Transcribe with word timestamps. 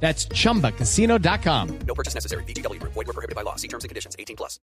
That's 0.00 0.28
chumbacasino.com. 0.28 1.68
No 1.86 1.94
purchase 1.94 2.14
necessary. 2.14 2.44
BGW. 2.44 2.80
Void 2.82 2.94
were 2.94 3.12
prohibited 3.12 3.34
by 3.34 3.42
law. 3.42 3.56
See 3.56 3.68
terms 3.68 3.84
and 3.84 3.90
conditions. 3.90 4.14
18 4.16 4.36
plus. 4.36 4.60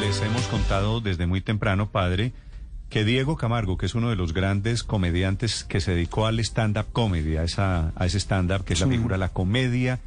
Les 0.00 0.22
hemos 0.22 0.46
contado 0.46 1.00
desde 1.00 1.26
muy 1.26 1.40
temprano, 1.40 1.90
padre, 1.90 2.32
que 2.88 3.04
Diego 3.04 3.36
Camargo, 3.36 3.76
que 3.76 3.86
es 3.86 3.94
uno 3.94 4.10
de 4.10 4.16
los 4.16 4.32
grandes 4.32 4.84
comediantes 4.84 5.64
que 5.64 5.80
se 5.80 5.92
dedicó 5.92 6.26
al 6.26 6.38
stand-up 6.40 6.86
comedy, 6.92 7.36
a, 7.36 7.42
esa, 7.42 7.92
a 7.96 8.06
ese 8.06 8.18
stand-up 8.18 8.64
que 8.64 8.74
es 8.74 8.80
la 8.80 8.86
figura, 8.86 9.18
la 9.18 9.30
comedia 9.30 9.98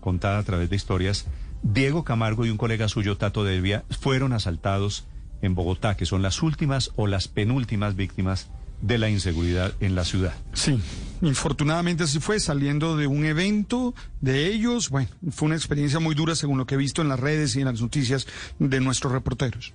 contada 0.00 0.38
a 0.38 0.42
través 0.44 0.70
de 0.70 0.76
historias, 0.76 1.26
Diego 1.62 2.04
Camargo 2.04 2.46
y 2.46 2.50
un 2.50 2.56
colega 2.56 2.88
suyo, 2.88 3.18
Tato 3.18 3.44
Devia, 3.44 3.84
fueron 3.90 4.32
asaltados 4.32 5.04
en 5.42 5.54
Bogotá, 5.54 5.96
que 5.96 6.06
son 6.06 6.22
las 6.22 6.42
últimas 6.42 6.92
o 6.96 7.06
las 7.06 7.28
penúltimas 7.28 7.96
víctimas 7.96 8.48
de 8.80 8.98
la 8.98 9.08
inseguridad 9.08 9.72
en 9.80 9.94
la 9.94 10.04
ciudad. 10.04 10.34
Sí, 10.52 10.80
infortunadamente 11.22 12.04
así 12.04 12.18
fue, 12.20 12.40
saliendo 12.40 12.96
de 12.96 13.06
un 13.06 13.24
evento 13.24 13.94
de 14.20 14.46
ellos. 14.46 14.90
Bueno, 14.90 15.08
fue 15.30 15.46
una 15.46 15.56
experiencia 15.56 16.00
muy 16.00 16.14
dura 16.14 16.34
según 16.34 16.58
lo 16.58 16.66
que 16.66 16.74
he 16.74 16.78
visto 16.78 17.02
en 17.02 17.08
las 17.08 17.20
redes 17.20 17.56
y 17.56 17.60
en 17.60 17.66
las 17.66 17.80
noticias 17.80 18.26
de 18.58 18.80
nuestros 18.80 19.12
reporteros. 19.12 19.74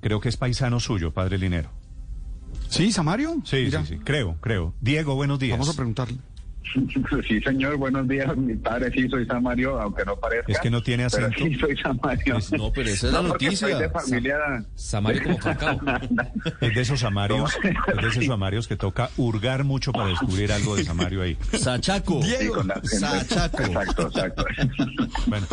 Creo 0.00 0.20
que 0.20 0.28
es 0.28 0.36
paisano 0.36 0.80
suyo, 0.80 1.12
padre 1.12 1.38
Linero. 1.38 1.70
¿Sí, 2.68 2.92
Samario? 2.92 3.40
Sí, 3.44 3.56
Mira, 3.64 3.84
sí, 3.84 3.94
sí, 3.94 4.00
creo, 4.02 4.36
creo. 4.40 4.74
Diego, 4.80 5.14
buenos 5.14 5.38
días. 5.38 5.58
Vamos 5.58 5.72
a 5.72 5.76
preguntarle. 5.76 6.18
Sí, 7.26 7.40
señor, 7.40 7.76
buenos 7.76 8.06
días. 8.08 8.36
Mi 8.36 8.54
padre 8.54 8.90
sí 8.92 9.08
soy 9.08 9.26
Samario, 9.26 9.80
aunque 9.80 10.04
no 10.04 10.16
parezca. 10.16 10.52
Es 10.52 10.58
que 10.60 10.70
no 10.70 10.82
tiene 10.82 11.06
pero 11.10 11.26
acento. 11.26 11.44
sí 11.44 11.54
soy 11.54 11.76
Samario. 11.76 12.34
Pues 12.34 12.52
no, 12.52 12.72
pero 12.72 12.88
esa 12.90 13.06
es 13.06 13.12
la 13.12 13.22
No, 13.22 13.28
noticia. 13.28 13.56
soy 13.56 13.74
de 13.74 13.88
familia... 13.90 14.36
Samario 14.74 15.22
como 15.22 15.38
Falcao. 15.38 15.80
Es 16.60 16.74
de 16.74 16.80
esos 16.80 17.00
samarios, 17.00 17.56
es 17.88 17.96
de 18.02 18.08
esos 18.08 18.26
samarios 18.26 18.68
que 18.68 18.76
toca 18.76 19.10
hurgar 19.16 19.64
mucho 19.64 19.92
para 19.92 20.08
descubrir 20.08 20.52
algo 20.52 20.76
de 20.76 20.84
samario 20.84 21.22
ahí. 21.22 21.36
Sachaco. 21.52 22.22
Sí, 22.22 22.34
la- 22.64 22.80
Sachaco. 22.84 23.62
Exacto, 23.62 24.06
exacto. 24.08 24.44
Bueno, 25.26 25.46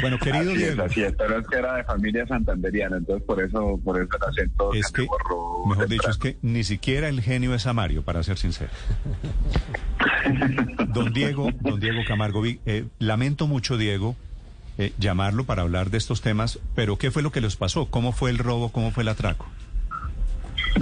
bueno 0.00 0.18
querido 0.18 0.40
Así 0.52 0.52
es, 0.52 0.58
Diego, 0.58 0.82
así 0.84 1.02
es, 1.02 1.12
pero 1.16 1.38
es 1.38 1.46
que 1.46 1.56
era 1.58 1.74
de 1.76 1.84
familia 1.84 2.26
santanderiana, 2.26 2.96
entonces 2.96 3.24
por 3.26 3.42
eso, 3.42 3.78
por 3.84 4.00
eso 4.00 4.08
el 4.16 4.28
acento 4.28 4.72
es 4.74 4.86
que, 4.90 5.02
me 5.02 5.08
borró 5.08 5.66
mejor 5.66 5.88
dicho, 5.88 6.10
es 6.10 6.18
que 6.18 6.36
ni 6.42 6.64
siquiera 6.64 7.08
el 7.08 7.20
genio 7.20 7.54
es 7.54 7.62
samario, 7.62 8.02
para 8.02 8.22
ser 8.22 8.38
sincero. 8.38 8.70
Don 10.88 11.12
Diego, 11.12 11.50
don 11.60 11.80
Diego 11.80 12.00
Camargo, 12.06 12.44
eh, 12.44 12.84
lamento 12.98 13.46
mucho, 13.46 13.76
Diego, 13.76 14.16
eh, 14.78 14.92
llamarlo 14.98 15.44
para 15.44 15.62
hablar 15.62 15.90
de 15.90 15.98
estos 15.98 16.22
temas, 16.22 16.58
pero 16.74 16.96
¿qué 16.96 17.10
fue 17.10 17.22
lo 17.22 17.32
que 17.32 17.40
les 17.40 17.56
pasó? 17.56 17.86
¿Cómo 17.86 18.12
fue 18.12 18.30
el 18.30 18.38
robo? 18.38 18.70
¿Cómo 18.70 18.90
fue 18.90 19.02
el 19.02 19.08
atraco? 19.08 19.46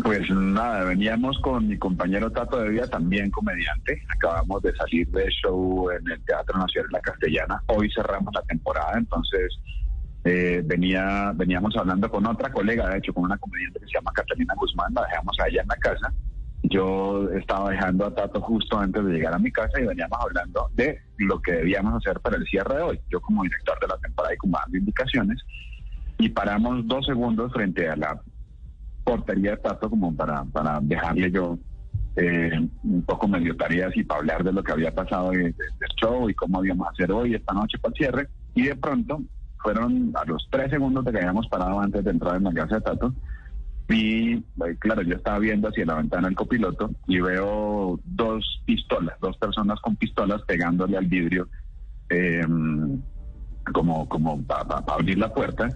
Pues 0.03 0.31
nada, 0.31 0.85
veníamos 0.85 1.39
con 1.41 1.67
mi 1.67 1.77
compañero 1.79 2.31
Tato 2.31 2.59
de 2.61 2.69
Vida, 2.69 2.87
también 2.87 3.31
comediante. 3.31 4.03
Acabamos 4.09 4.63
de 4.63 4.75
salir 4.77 5.09
de 5.09 5.29
show 5.31 5.91
en 5.91 6.11
el 6.11 6.23
Teatro 6.25 6.59
Nacional 6.59 6.91
la 6.93 7.01
Castellana. 7.01 7.63
Hoy 7.67 7.91
cerramos 7.95 8.33
la 8.35 8.43
temporada, 8.43 8.93
entonces 8.97 9.59
eh, 10.25 10.63
venía 10.65 11.33
veníamos 11.35 11.75
hablando 11.77 12.11
con 12.11 12.27
otra 12.27 12.53
colega, 12.53 12.89
de 12.89 12.99
hecho, 12.99 13.15
con 13.15 13.25
una 13.25 13.39
comediante 13.39 13.81
que 13.81 13.87
se 13.87 13.93
llama 13.95 14.13
Catalina 14.13 14.55
Guzmán. 14.57 14.93
La 14.95 15.03
dejamos 15.07 15.37
a 15.41 15.49
ella 15.49 15.63
en 15.63 15.69
la 15.69 15.77
casa. 15.77 16.13
Yo 16.63 17.31
estaba 17.33 17.71
dejando 17.71 18.07
a 18.07 18.15
Tato 18.15 18.41
justo 18.41 18.79
antes 18.79 19.05
de 19.05 19.13
llegar 19.13 19.33
a 19.35 19.39
mi 19.39 19.51
casa 19.51 19.81
y 19.81 19.87
veníamos 19.87 20.19
hablando 20.21 20.69
de 20.75 20.99
lo 21.19 21.41
que 21.41 21.53
debíamos 21.53 21.95
hacer 21.95 22.21
para 22.21 22.37
el 22.37 22.45
cierre 22.47 22.77
de 22.77 22.83
hoy. 22.83 23.01
Yo 23.11 23.21
como 23.21 23.43
director 23.45 23.79
de 23.81 23.87
la 23.87 23.97
temporada 23.99 24.35
y 24.35 24.39
como 24.39 24.59
dando 24.59 24.77
indicaciones. 24.79 25.39
Y 26.19 26.29
paramos 26.31 26.87
dos 26.87 27.07
segundos 27.07 27.53
frente 27.53 27.89
a 27.89 27.97
la 27.97 28.21
portería 29.05 29.53
de 29.53 29.57
Tato 29.59 29.89
como 29.89 30.15
para, 30.15 30.45
para 30.45 30.81
dejarle 30.83 31.31
yo 31.31 31.59
eh, 32.17 32.51
un 32.83 33.03
poco 33.03 33.29
medio 33.29 33.57
tareas 33.57 33.97
y 33.97 34.03
para 34.03 34.19
hablar 34.21 34.43
de 34.43 34.53
lo 34.53 34.63
que 34.65 34.73
había 34.73 34.93
pasado 34.93 35.31
de- 35.31 35.39
de- 35.39 35.53
del 35.53 35.89
show 36.03 36.29
y 36.29 36.35
cómo 36.35 36.65
íbamos 36.65 36.89
a 36.89 36.91
hacer 36.91 37.13
hoy, 37.13 37.35
esta 37.35 37.55
noche 37.55 37.79
para 37.79 37.93
el 37.93 37.97
cierre. 37.97 38.29
Y 38.57 38.65
de 38.65 38.75
pronto, 38.75 39.23
fueron 39.63 40.13
a 40.17 40.25
los 40.25 40.47
tres 40.51 40.71
segundos 40.71 41.05
de 41.05 41.13
que 41.13 41.19
habíamos 41.19 41.47
parado 41.49 41.81
antes 41.81 42.03
de 42.05 42.11
entrar 42.11 42.37
en 42.37 42.45
la 42.45 42.53
casa 42.53 42.75
de 42.77 42.81
Tato. 42.81 43.15
Eh, 43.91 44.43
claro, 44.79 45.03
yo 45.03 45.17
estaba 45.17 45.39
viendo 45.39 45.69
hacia 45.69 45.87
la 45.87 45.95
ventana 45.95 46.29
el 46.29 46.35
copiloto 46.35 46.91
y 47.07 47.21
veo 47.21 47.99
dos 48.05 48.63
pistolas, 48.67 49.19
dos 49.21 49.37
personas 49.39 49.81
con 49.81 49.97
pistolas 49.97 50.43
pegándole 50.43 50.97
al 50.97 51.07
vidrio. 51.07 51.49
eh, 52.11 52.43
como, 53.73 54.09
como 54.09 54.43
para 54.45 54.83
abrir 54.87 55.19
la 55.19 55.33
puerta. 55.33 55.69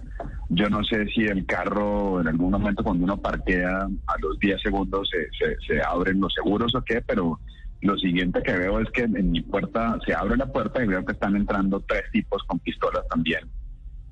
Yo 0.49 0.69
no 0.69 0.83
sé 0.83 1.05
si 1.07 1.21
el 1.25 1.45
carro 1.45 2.21
en 2.21 2.27
algún 2.27 2.51
momento 2.51 2.83
cuando 2.83 3.03
uno 3.03 3.17
parquea 3.17 3.81
a 3.83 4.19
los 4.19 4.39
10 4.39 4.61
segundos 4.61 5.09
se, 5.11 5.27
se, 5.37 5.55
se 5.65 5.81
abren 5.81 6.19
los 6.19 6.33
seguros 6.33 6.73
o 6.75 6.81
qué, 6.81 7.01
pero 7.01 7.39
lo 7.81 7.97
siguiente 7.97 8.41
que 8.43 8.53
veo 8.53 8.79
es 8.79 8.89
que 8.91 9.03
en 9.03 9.31
mi 9.31 9.41
puerta 9.41 9.97
se 10.05 10.13
abre 10.13 10.37
la 10.37 10.51
puerta 10.51 10.83
y 10.83 10.87
veo 10.87 11.03
que 11.05 11.13
están 11.13 11.35
entrando 11.35 11.81
tres 11.81 12.03
tipos 12.11 12.43
con 12.43 12.59
pistolas 12.59 13.07
también. 13.09 13.41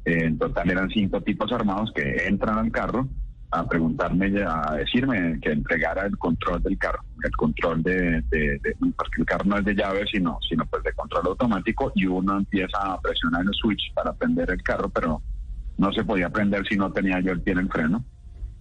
En 0.06 0.38
total 0.38 0.70
eran 0.70 0.90
cinco 0.90 1.22
tipos 1.22 1.52
armados 1.52 1.92
que 1.94 2.28
entran 2.28 2.58
al 2.58 2.72
carro 2.72 3.08
a 3.54 3.68
preguntarme, 3.68 4.32
a 4.48 4.76
decirme 4.78 5.38
que 5.42 5.52
entregara 5.52 6.06
el 6.06 6.18
control 6.18 6.64
del 6.64 6.78
carro, 6.78 7.00
el 7.24 7.32
control 7.36 7.84
de, 7.84 8.22
de- 8.30 8.60
de- 8.60 8.76
porque 8.96 9.20
el 9.20 9.26
carro 9.26 9.44
no 9.46 9.58
es 9.58 9.66
de 9.66 9.76
llave, 9.76 10.06
sino, 10.12 10.38
sino 10.48 10.66
pues 10.68 10.82
de 10.84 10.94
control 10.94 11.28
automático 11.28 11.92
y 11.96 12.06
uno 12.06 12.38
empieza 12.38 12.78
a 12.82 13.00
presionar 13.02 13.42
el 13.42 13.54
switch 13.54 13.94
para 13.94 14.14
prender 14.14 14.50
el 14.52 14.64
carro, 14.64 14.88
pero 14.90 15.22
no 15.78 15.92
se 15.92 16.04
podía 16.06 16.30
prender 16.30 16.66
si 16.68 16.78
no 16.78 16.92
tenía 16.94 17.20
yo 17.20 17.34
el 17.34 17.42
pie 17.42 17.54
en 17.54 17.60
el 17.60 17.70
freno. 17.70 18.06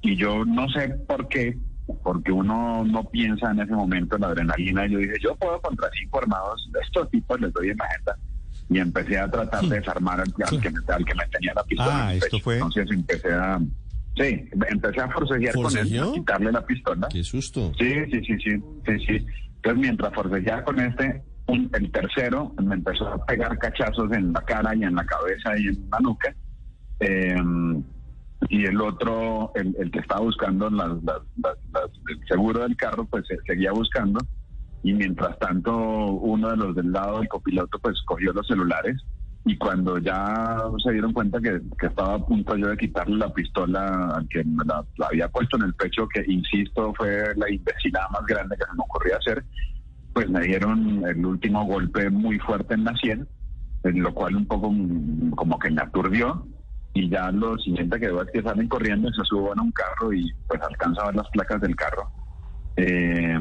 Y 0.02 0.16
yo 0.16 0.44
no 0.44 0.68
sé 0.70 0.88
por 1.06 1.28
qué, 1.28 1.56
porque 2.02 2.32
uno 2.32 2.84
no 2.84 3.04
piensa 3.04 3.50
en 3.52 3.60
ese 3.60 3.72
momento 3.72 4.16
en 4.16 4.22
la 4.22 4.28
adrenalina. 4.28 4.86
Y 4.86 4.90
yo 4.92 4.98
dije, 4.98 5.14
yo 5.22 5.36
puedo 5.36 5.60
contra 5.60 5.88
cinco 6.00 6.18
armados, 6.18 6.68
de 6.72 6.80
estos 6.80 7.08
tipos 7.10 7.40
les 7.40 7.52
doy 7.52 7.68
en 7.70 7.76
la 7.76 7.86
jeta. 7.90 8.16
Y 8.68 8.78
empecé 8.78 9.18
a 9.18 9.30
tratar 9.30 9.62
de 9.62 9.78
desarmar 9.80 10.20
al, 10.20 10.32
al 10.46 10.60
que, 10.60 10.70
me, 10.70 10.78
al 10.94 11.04
que 11.04 11.14
me 11.14 11.26
tenía 11.26 11.52
la 11.54 11.62
pistola. 11.64 11.90
Ah, 12.06 12.10
en 12.10 12.16
el 12.16 12.22
esto 12.24 12.38
fue- 12.40 12.54
Entonces 12.54 12.88
empecé 12.90 13.32
a... 13.32 13.58
Sí, 14.20 14.48
empecé 14.70 15.00
a 15.00 15.10
forcejear 15.10 15.54
con 15.54 15.64
él, 15.78 16.00
a 16.10 16.12
quitarle 16.12 16.52
la 16.52 16.66
pistola. 16.66 17.08
Qué 17.10 17.24
susto. 17.24 17.72
Sí, 17.78 17.92
sí, 18.12 18.20
sí, 18.26 18.36
sí, 18.44 18.62
sí, 18.86 18.98
sí. 19.06 19.26
Entonces, 19.56 19.80
mientras 19.80 20.12
forcejeaba 20.14 20.64
con 20.64 20.78
este, 20.80 21.22
un- 21.46 21.70
el 21.74 21.90
tercero 21.90 22.54
me 22.62 22.74
empezó 22.74 23.08
a 23.08 23.24
pegar 23.26 23.58
cachazos 23.58 24.12
en 24.12 24.32
la 24.32 24.40
cara 24.42 24.74
y 24.74 24.84
en 24.84 24.94
la 24.94 25.04
cabeza 25.06 25.56
y 25.58 25.68
en 25.68 25.88
la 25.90 25.98
nuca. 26.00 26.34
Eh, 27.00 27.36
y 28.48 28.64
el 28.64 28.80
otro, 28.80 29.52
el, 29.54 29.74
el 29.78 29.90
que 29.90 29.98
estaba 30.00 30.20
buscando 30.22 30.68
las, 30.70 30.88
las- 31.02 31.22
las- 31.42 31.58
las- 31.72 31.90
el 32.10 32.20
seguro 32.28 32.60
del 32.60 32.76
carro, 32.76 33.04
pues 33.06 33.24
se- 33.26 33.38
seguía 33.46 33.72
buscando. 33.72 34.20
Y 34.82 34.94
mientras 34.94 35.38
tanto, 35.38 35.76
uno 35.76 36.50
de 36.50 36.56
los 36.56 36.74
del 36.74 36.90
lado 36.90 37.18
del 37.18 37.28
copiloto, 37.28 37.78
pues 37.80 38.00
cogió 38.06 38.32
los 38.32 38.46
celulares. 38.46 38.96
Y 39.44 39.56
cuando 39.56 39.98
ya 39.98 40.58
se 40.84 40.92
dieron 40.92 41.12
cuenta 41.12 41.40
que, 41.40 41.60
estaba 41.80 42.14
a 42.14 42.26
punto 42.26 42.56
yo 42.56 42.68
de 42.68 42.76
quitarle 42.76 43.16
la 43.16 43.32
pistola 43.32 44.12
al 44.14 44.28
que 44.28 44.44
me 44.44 44.64
la, 44.64 44.84
había 45.06 45.28
puesto 45.28 45.56
en 45.56 45.62
el 45.64 45.74
pecho, 45.74 46.06
que 46.08 46.24
insisto, 46.26 46.92
fue 46.94 47.34
la 47.36 47.50
imbecilidad 47.50 48.10
más 48.12 48.24
grande 48.26 48.56
que 48.56 48.64
se 48.64 48.76
me 48.76 48.82
ocurría 48.82 49.16
hacer, 49.16 49.44
pues 50.12 50.28
me 50.28 50.40
dieron 50.40 51.04
el 51.06 51.24
último 51.24 51.64
golpe 51.64 52.10
muy 52.10 52.38
fuerte 52.38 52.74
en 52.74 52.84
la 52.84 52.94
sien, 52.96 53.26
en 53.84 54.02
lo 54.02 54.12
cual 54.12 54.36
un 54.36 54.46
poco 54.46 54.72
como 55.36 55.58
que 55.58 55.70
me 55.70 55.82
aturdió. 55.82 56.46
Y 56.92 57.08
ya 57.08 57.30
lo 57.30 57.56
siguiente 57.58 58.00
que 58.00 58.08
veo 58.08 58.26
que 58.26 58.42
salen 58.42 58.68
corriendo, 58.68 59.08
se 59.12 59.24
suben 59.24 59.58
a 59.58 59.62
un 59.62 59.72
carro 59.72 60.12
y 60.12 60.28
pues 60.48 60.60
alcanza 60.60 61.02
a 61.02 61.06
ver 61.06 61.16
las 61.16 61.30
placas 61.30 61.60
del 61.60 61.76
carro. 61.76 62.10
Eh, 62.76 63.38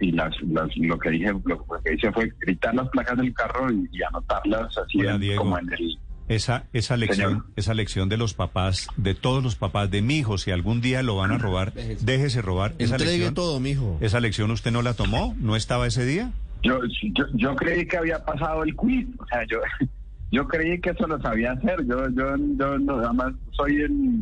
y 0.00 0.12
las, 0.12 0.34
las, 0.42 0.68
lo 0.76 0.98
que 0.98 1.10
dije 1.10 1.32
lo 1.44 1.66
que 1.84 1.94
hice 1.94 2.10
fue 2.12 2.32
gritar 2.40 2.74
las 2.74 2.88
placas 2.90 3.18
del 3.18 3.34
carro 3.34 3.70
y, 3.72 3.88
y 3.92 4.02
anotarlas 4.02 4.76
así 4.78 5.00
Hola, 5.00 5.14
en- 5.16 5.20
Diego. 5.20 5.42
como 5.42 5.58
en 5.58 5.72
el 5.72 5.98
Esa, 6.28 6.64
esa 6.72 6.96
lección, 6.96 7.30
Señor. 7.32 7.44
esa 7.56 7.74
lección 7.74 8.08
de 8.08 8.16
los 8.16 8.34
papás, 8.34 8.88
de 8.96 9.14
todos 9.14 9.42
los 9.42 9.56
papás, 9.56 9.90
de 9.90 10.00
mi 10.02 10.18
hijo, 10.18 10.38
si 10.38 10.50
algún 10.52 10.80
día 10.80 11.02
lo 11.02 11.16
van 11.16 11.32
a 11.32 11.38
robar, 11.38 11.72
déjese 11.72 12.40
robar. 12.42 12.74
Esa 12.78 12.94
Entregue 12.94 13.12
lección, 13.16 13.34
todo, 13.34 13.60
mijo. 13.60 13.98
esa 14.00 14.20
lección 14.20 14.50
usted 14.50 14.70
no 14.70 14.82
la 14.82 14.94
tomó, 14.94 15.34
no 15.40 15.56
estaba 15.56 15.86
ese 15.86 16.04
día. 16.06 16.30
Yo, 16.62 16.80
yo, 17.14 17.24
yo 17.34 17.54
creí 17.56 17.86
que 17.86 17.96
había 17.96 18.24
pasado 18.24 18.62
el 18.64 18.74
quiz, 18.76 19.06
o 19.18 19.26
sea, 19.26 19.40
yo, 19.50 19.58
yo 20.32 20.46
creí 20.48 20.80
que 20.80 20.90
eso 20.90 21.06
lo 21.06 21.20
sabía 21.20 21.52
hacer, 21.52 21.84
yo, 21.86 22.08
yo, 22.10 22.36
yo 22.58 22.78
no, 22.78 22.98
además 22.98 23.32
soy 23.52 23.76
el, 23.82 24.20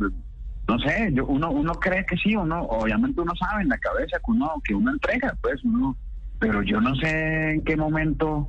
no 0.67 0.79
sé, 0.79 1.09
yo, 1.13 1.25
uno, 1.25 1.49
uno 1.49 1.73
cree 1.75 2.05
que 2.05 2.17
sí, 2.17 2.35
uno, 2.35 2.61
obviamente 2.63 3.21
uno 3.21 3.33
sabe 3.35 3.63
en 3.63 3.69
la 3.69 3.77
cabeza 3.77 4.17
que 4.17 4.31
uno, 4.31 4.53
que 4.63 4.75
uno 4.75 4.91
entrega, 4.91 5.33
pues 5.41 5.63
uno, 5.63 5.95
pero 6.39 6.61
yo 6.61 6.81
no 6.81 6.93
sé 6.95 7.51
en 7.53 7.63
qué 7.63 7.77
momento 7.77 8.47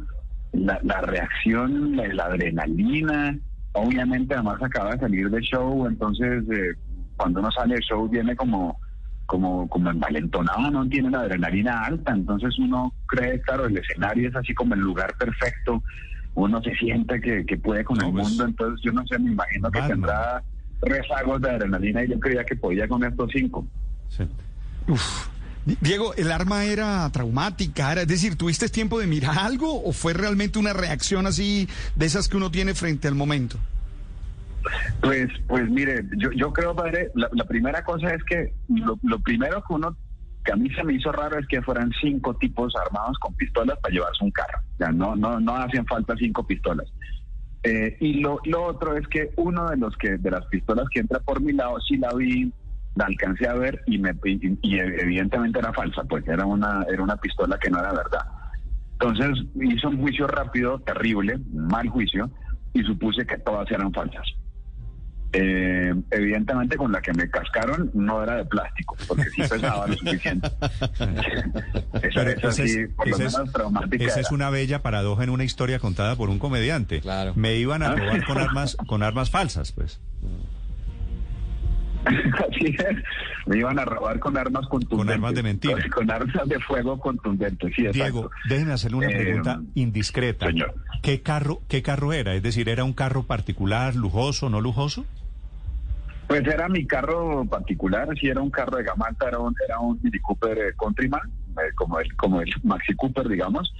la, 0.52 0.80
la 0.82 1.00
reacción, 1.02 1.96
la, 1.96 2.08
la 2.08 2.24
adrenalina, 2.24 3.38
obviamente 3.72 4.34
además 4.34 4.60
acaba 4.62 4.92
de 4.92 4.98
salir 4.98 5.30
de 5.30 5.40
show, 5.40 5.86
entonces 5.86 6.42
eh, 6.50 6.74
cuando 7.16 7.40
uno 7.40 7.50
sale 7.52 7.76
de 7.76 7.82
show 7.82 8.08
viene 8.08 8.34
como 8.34 8.78
como 9.26 9.68
como 9.68 9.90
envalentonado, 9.90 10.70
no 10.70 10.88
tiene 10.88 11.10
la 11.10 11.20
adrenalina 11.20 11.84
alta, 11.84 12.12
entonces 12.12 12.58
uno 12.58 12.94
cree, 13.06 13.40
claro, 13.42 13.66
el 13.66 13.76
escenario 13.76 14.28
es 14.28 14.34
así 14.34 14.54
como 14.54 14.74
el 14.74 14.80
lugar 14.80 15.14
perfecto, 15.18 15.82
uno 16.34 16.62
se 16.62 16.74
siente 16.74 17.20
que, 17.20 17.44
que 17.44 17.58
puede 17.58 17.84
con 17.84 17.98
No, 17.98 18.06
el 18.06 18.12
pues, 18.12 18.28
mundo, 18.28 18.44
entonces 18.46 18.80
yo 18.82 18.90
no 18.92 19.06
sé, 19.06 19.18
me 19.18 19.32
imagino 19.32 19.70
que 19.70 19.82
tendrá 19.82 20.42
rezagos 20.82 21.40
de 21.40 21.50
adrenalina 21.50 22.04
y 22.04 22.08
yo 22.10 22.20
creía 22.20 22.44
que 22.44 22.56
podía 22.56 22.86
con 22.88 23.04
estos 23.04 23.30
cinco. 23.32 23.66
Sí. 24.08 24.24
Uf. 24.88 25.28
Di- 25.64 25.76
Diego, 25.80 26.14
¿el 26.14 26.30
arma 26.32 26.64
era 26.64 27.08
traumática? 27.12 27.92
Era, 27.92 28.02
es 28.02 28.08
decir, 28.08 28.36
¿tuviste 28.36 28.68
tiempo 28.68 28.98
de 28.98 29.06
mirar 29.06 29.36
algo 29.40 29.82
o 29.84 29.92
fue 29.92 30.12
realmente 30.14 30.58
una 30.58 30.72
reacción 30.72 31.26
así 31.26 31.68
de 31.94 32.06
esas 32.06 32.28
que 32.28 32.36
uno 32.36 32.50
tiene 32.50 32.74
frente 32.74 33.08
al 33.08 33.14
momento? 33.14 33.58
Pues, 35.00 35.28
pues 35.46 35.68
mire, 35.70 36.04
yo, 36.16 36.30
yo 36.32 36.52
creo, 36.52 36.74
padre, 36.74 37.10
la, 37.14 37.28
la 37.32 37.44
primera 37.44 37.82
cosa 37.84 38.12
es 38.12 38.22
que 38.24 38.52
lo, 38.68 38.98
lo 39.02 39.18
primero 39.20 39.62
que 39.66 39.72
uno, 39.74 39.96
que 40.44 40.52
a 40.52 40.56
mí 40.56 40.68
se 40.74 40.82
me 40.84 40.94
hizo 40.94 41.10
raro 41.12 41.38
es 41.38 41.46
que 41.46 41.62
fueran 41.62 41.90
cinco 42.00 42.34
tipos 42.36 42.72
armados 42.86 43.16
con 43.18 43.32
pistolas 43.34 43.78
para 43.80 43.92
llevarse 43.94 44.24
un 44.24 44.30
carro. 44.30 44.58
O 44.74 44.76
sea, 44.78 44.90
no, 44.90 45.14
no, 45.16 45.38
no 45.40 45.56
hacían 45.56 45.86
falta 45.86 46.14
cinco 46.18 46.46
pistolas. 46.46 46.86
Eh, 47.62 47.96
y 48.00 48.14
lo, 48.20 48.40
lo 48.44 48.64
otro 48.64 48.96
es 48.96 49.06
que 49.08 49.30
uno 49.36 49.68
de 49.68 49.76
los 49.76 49.96
que, 49.96 50.16
de 50.16 50.30
las 50.30 50.46
pistolas 50.46 50.86
que 50.92 51.00
entra 51.00 51.20
por 51.20 51.40
mi 51.40 51.52
lado, 51.52 51.80
sí 51.80 51.96
la 51.96 52.12
vi, 52.14 52.52
la 52.94 53.06
alcancé 53.06 53.48
a 53.48 53.54
ver 53.54 53.82
y 53.86 53.98
me 53.98 54.12
y, 54.24 54.58
y 54.62 54.78
evidentemente 54.78 55.58
era 55.58 55.72
falsa, 55.72 56.04
pues 56.04 56.26
era 56.28 56.46
una, 56.46 56.84
era 56.90 57.02
una 57.02 57.16
pistola 57.16 57.58
que 57.58 57.70
no 57.70 57.80
era 57.80 57.92
verdad. 57.92 58.26
Entonces 59.00 59.44
hizo 59.60 59.88
un 59.88 60.00
juicio 60.00 60.26
rápido, 60.26 60.78
terrible, 60.80 61.38
mal 61.52 61.88
juicio, 61.88 62.30
y 62.72 62.82
supuse 62.82 63.24
que 63.26 63.38
todas 63.38 63.70
eran 63.70 63.92
falsas. 63.92 64.26
Eh, 65.32 65.94
evidentemente 66.10 66.76
con 66.78 66.90
la 66.90 67.02
que 67.02 67.12
me 67.12 67.28
cascaron 67.28 67.90
no 67.92 68.22
era 68.22 68.36
de 68.36 68.44
plástico, 68.46 68.96
porque 69.06 69.24
sí 69.34 69.42
pesaba 69.42 69.86
lo 69.86 69.94
suficiente. 69.94 70.48
esa, 72.02 72.52
sí, 72.52 72.62
es- 72.62 72.88
por 72.96 73.08
lo 73.08 73.16
esa 73.16 73.24
es- 73.26 73.32
menos 73.38 73.52
traumática. 73.52 74.04
Esa 74.04 74.20
es 74.20 74.30
una 74.32 74.50
bella 74.50 74.82
paradoja 74.82 75.24
en 75.24 75.30
una 75.30 75.44
historia 75.44 75.78
contada 75.78 76.16
por 76.16 76.30
un 76.30 76.38
comediante. 76.38 77.00
Claro. 77.00 77.32
Me 77.36 77.56
iban 77.56 77.82
a 77.82 77.88
Ah. 77.90 77.96
robar 77.96 78.24
con 78.24 78.38
armas, 78.38 78.76
con 78.86 79.02
armas 79.02 79.30
falsas, 79.30 79.72
pues. 79.72 80.00
Así 82.08 82.66
es. 82.66 82.96
Me 83.46 83.58
iban 83.58 83.78
a 83.78 83.84
robar 83.84 84.18
con 84.18 84.36
armas 84.36 84.66
contundentes. 84.68 85.14
armas 85.14 85.34
de 85.34 85.42
mentira. 85.42 85.74
Con, 85.82 85.90
con 85.90 86.10
armas 86.10 86.48
de 86.48 86.58
fuego 86.60 86.98
contundentes, 86.98 87.72
sí. 87.74 87.86
Diego, 87.92 88.30
déjeme 88.48 88.72
hacerle 88.72 88.96
una 88.98 89.08
Eh, 89.10 89.16
pregunta 89.16 89.60
indiscreta. 89.74 90.46
señor. 90.46 90.74
¿Qué 91.02 91.22
carro, 91.22 91.60
¿Qué 91.68 91.82
carro 91.82 92.12
era? 92.12 92.34
Es 92.34 92.42
decir, 92.42 92.68
¿era 92.68 92.84
un 92.84 92.92
carro 92.92 93.22
particular, 93.24 93.94
lujoso, 93.94 94.50
no 94.50 94.60
lujoso? 94.60 95.04
Pues 96.26 96.46
era 96.46 96.68
mi 96.68 96.86
carro 96.86 97.44
particular, 97.46 98.06
sí 98.20 98.28
era 98.28 98.42
un 98.42 98.50
carro 98.50 98.76
de 98.76 98.84
gama 98.84 99.06
alta, 99.08 99.28
era 99.28 99.38
un, 99.38 99.54
era 99.66 99.78
un 99.80 99.98
Mini 100.02 100.18
Cooper 100.18 100.58
eh, 100.58 100.72
Countryman, 100.76 101.22
eh, 101.52 101.72
como 101.74 101.98
el, 102.00 102.14
como 102.16 102.42
el 102.42 102.52
Maxi 102.64 102.94
Cooper, 102.94 103.26
digamos. 103.28 103.72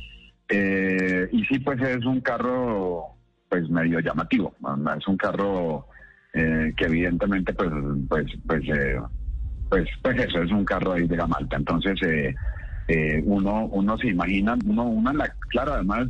Eh, 0.48 1.28
y 1.30 1.44
sí, 1.44 1.58
pues 1.58 1.78
es 1.82 2.04
un 2.06 2.20
carro 2.22 3.04
pues 3.50 3.68
medio 3.68 4.00
llamativo, 4.00 4.54
es 4.96 5.06
un 5.08 5.16
carro 5.18 5.86
eh, 6.34 6.72
que 6.76 6.84
evidentemente 6.84 7.52
pues 7.52 7.70
pues 8.08 8.26
pues 8.46 8.62
eh, 8.68 9.00
pues 9.68 9.88
pues 10.02 10.18
eso 10.18 10.42
es 10.42 10.50
un 10.50 10.64
carro 10.64 10.92
ahí 10.92 11.06
de 11.06 11.16
gama 11.16 11.36
alta. 11.38 11.56
Entonces 11.56 12.00
eh, 12.02 12.34
eh, 12.88 13.22
uno 13.24 13.66
uno 13.66 13.98
se 13.98 14.08
imagina, 14.08 14.56
uno 14.64 15.10
en 15.10 15.18
la 15.18 15.32
claro 15.48 15.74
además 15.74 16.08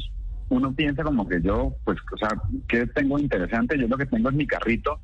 uno 0.51 0.73
piensa 0.73 1.03
como 1.03 1.29
que 1.29 1.41
yo 1.43 1.75
pues 1.85 1.99
o 2.13 2.17
sea 2.17 2.31
qué 2.69 2.87
tengo 2.87 3.19
interesante, 3.19 3.79
yo 3.79 3.89
lo 3.89 3.97
que 3.97 4.07
tengo 4.07 4.29
es 4.29 4.35
mi 4.35 4.47
carrito 4.47 5.01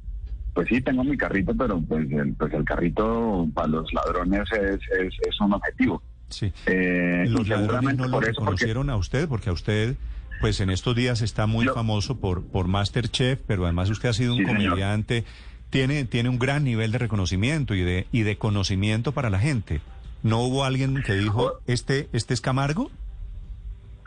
pues 0.55 0.69
sí, 0.69 0.81
tengo 0.81 1.03
mi 1.03 1.17
carrito, 1.17 1.53
pero 1.55 1.81
pues 1.81 2.11
el, 2.13 2.33
pues 2.35 2.53
el 2.55 2.65
carrito 2.65 3.47
para 3.55 3.67
los 3.67 3.93
ladrones 3.93 4.45
es, 4.53 4.81
es, 5.01 5.15
es 5.29 5.41
un 5.41 5.53
objetivo. 5.53 6.01
Sí. 6.29 6.53
Eh, 6.67 7.25
Los 7.29 7.47
y 7.47 7.51
ladrones 7.51 7.67
seguramente 7.67 8.03
no 8.03 8.09
lo 8.09 8.13
por 8.13 8.25
eso, 8.25 8.35
porque 8.37 8.51
reconocieron 8.51 8.91
a 8.91 8.97
usted, 8.97 9.29
porque 9.29 9.51
a 9.51 9.53
usted, 9.53 9.97
pues 10.45 10.61
en 10.61 10.69
estos 10.69 10.95
días 10.95 11.23
está 11.23 11.47
muy 11.47 11.65
famoso 11.65 12.17
por, 12.21 12.45
por 12.45 12.69
Masterchef, 12.69 13.41
pero 13.47 13.65
además 13.65 13.89
usted 13.89 14.11
ha 14.11 14.13
sido 14.13 14.35
un 14.35 14.41
Sí, 14.41 14.45
señor. 14.45 14.63
comediante, 14.65 15.25
tiene, 15.71 16.05
tiene 16.05 16.29
un 16.29 16.39
gran 16.39 16.65
nivel 16.65 16.93
de 16.93 16.99
reconocimiento 16.99 17.75
y 17.75 17.81
de, 17.81 18.07
y 18.13 18.25
de 18.25 18.37
conocimiento 18.37 19.13
para 19.13 19.31
la 19.31 19.39
gente. 19.39 19.81
¿No 20.23 20.43
hubo 20.43 20.65
alguien 20.67 21.03
que 21.03 21.15
dijo, 21.15 21.55
este, 21.67 22.11
este 22.13 22.35
es 22.35 22.43
Camargo? 22.43 22.91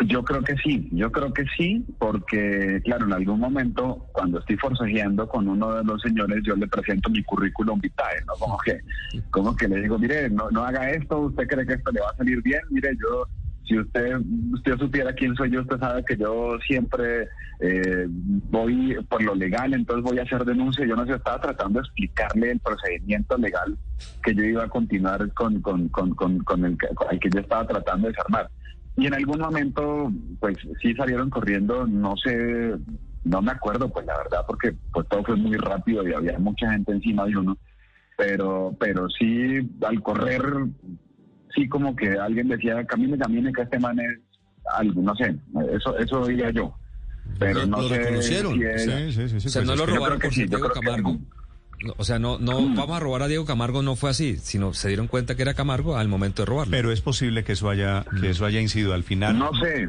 yo 0.06 0.24
creo 0.24 0.44
que 0.44 0.56
sí, 0.58 0.88
yo 0.92 1.12
creo 1.12 1.34
que 1.34 1.44
sí, 1.58 1.84
porque 1.98 2.80
claro, 2.86 3.08
en 3.08 3.14
algún 3.14 3.40
momento 3.40 4.06
cuando 4.12 4.38
estoy 4.38 4.56
forcejeando 4.58 5.28
con 5.28 5.48
uno 5.48 5.74
de 5.74 5.84
los 5.84 6.00
señores, 6.04 6.44
yo 6.46 6.56
le 6.56 6.68
presento 6.68 7.10
mi 7.10 7.24
currículum 7.24 7.82
vitae, 7.82 8.22
¿no? 8.28 8.34
Como 8.34 8.60
que, 8.60 8.80
como 9.32 9.56
que 9.56 9.68
le 9.68 9.82
digo, 9.82 9.98
mire, 9.98 10.30
no, 10.30 10.52
no 10.52 10.64
haga 10.64 10.92
esto, 10.92 11.18
usted 11.22 11.48
cree 11.48 11.66
que 11.66 11.74
esto 11.74 11.92
le 11.92 12.02
va 12.02 12.12
a 12.12 12.16
salir 12.16 12.44
bien, 12.44 12.62
mire, 12.70 12.92
yo 13.02 13.26
si 13.68 13.78
usted 13.78 14.20
usted 14.54 14.78
supiera 14.78 15.14
quién 15.14 15.36
soy 15.36 15.52
yo, 15.52 15.62
usted 15.62 15.80
sabe 15.80 16.04
que 16.06 16.18
yo 16.18 16.58
siempre 16.66 17.28
eh, 17.60 18.06
voy 18.10 18.96
por 19.10 19.22
lo 19.24 19.36
legal, 19.36 19.74
entonces 19.74 20.04
voy 20.04 20.20
a 20.20 20.24
hacer 20.24 20.46
denuncia. 20.46 20.86
Yo 20.86 20.96
no 20.96 21.06
sé, 21.06 21.14
estaba 21.14 21.42
tratando 21.42 21.80
de 21.80 21.86
explicarle 21.86 22.52
el 22.52 22.60
procedimiento 22.60 23.38
legal 23.38 23.78
que 24.24 24.34
yo 24.34 24.44
iba 24.44 24.64
a 24.64 24.70
continuar 24.70 25.32
con, 25.34 25.62
con, 25.62 25.90
con, 25.90 26.14
con, 26.14 26.40
con 26.40 26.66
el, 26.66 26.78
con 26.78 27.08
el 27.12 27.20
que 27.20 27.30
yo 27.30 27.40
estaba 27.40 27.68
tratando 27.68 28.08
de 28.08 28.14
desarmar. 28.14 28.50
Y 28.96 29.06
en 29.06 29.14
algún 29.14 29.40
momento, 29.40 30.12
pues 30.40 30.58
sí 30.82 30.94
salieron 30.96 31.30
corriendo, 31.30 31.86
no 31.86 32.16
sé, 32.18 32.74
no 33.24 33.42
me 33.42 33.52
acuerdo, 33.52 33.90
pues 33.90 34.06
la 34.06 34.18
verdad, 34.18 34.42
porque 34.48 34.74
pues 34.92 35.08
todo 35.08 35.24
fue 35.24 35.36
muy 35.36 35.58
rápido 35.58 36.08
y 36.08 36.14
había 36.14 36.40
mucha 36.40 36.72
gente 36.72 36.94
encima 36.94 37.26
de 37.26 37.38
uno. 37.38 37.58
Pero, 38.18 38.76
pero 38.80 39.08
sí, 39.10 39.70
al 39.86 40.02
correr, 40.02 40.42
sí 41.56 41.68
como 41.68 41.96
que 41.96 42.10
alguien 42.20 42.48
decía, 42.50 42.84
camine, 42.86 43.18
camine, 43.18 43.52
que 43.54 43.62
este 43.64 43.80
man 43.80 44.00
es 44.00 44.20
algo, 44.76 45.02
no 45.02 45.16
sé, 45.16 45.36
eso, 45.76 45.98
eso 45.98 46.22
oía 46.22 46.52
yo. 46.52 46.76
Pero 47.40 47.66
no 47.66 47.82
lo 47.82 47.90
sé 47.90 47.98
reconocieron. 48.00 48.54
si 48.56 48.64
es- 48.64 48.84
Sí, 48.84 49.12
sí, 49.12 49.30
sí. 49.30 49.40
sí, 49.42 49.48
O 49.48 49.50
sea, 49.52 49.62
pues 49.64 49.68
no 49.68 49.76
lo 49.76 49.86
robaron 49.86 50.20
por 50.20 50.32
Diego 50.34 50.70
Camargo. 50.72 51.20
O 51.98 52.04
sea, 52.04 52.18
no, 52.18 52.40
no 52.40 52.54
vamos 52.76 52.98
a 52.98 53.00
robar 53.00 53.22
a 53.22 53.28
Diego 53.28 53.46
Camargo, 53.46 53.84
no 53.84 53.96
fue 53.96 54.10
así, 54.10 54.38
sino 54.38 54.74
se 54.74 54.88
dieron 54.88 55.08
cuenta 55.08 55.36
que 55.36 55.44
era 55.44 55.54
Camargo 55.54 55.96
al 55.98 56.08
momento 56.08 56.42
de 56.42 56.48
robarlo. 56.48 56.72
Pero 56.72 56.92
es 56.92 57.02
posible 57.02 57.44
que 57.44 57.52
eso 57.52 57.70
haya, 57.70 58.04
que 58.20 58.32
eso 58.32 58.46
haya 58.46 58.60
incidido 58.60 58.94
al 58.94 59.04
final. 59.04 59.38
No 59.38 59.52
sé. 59.62 59.88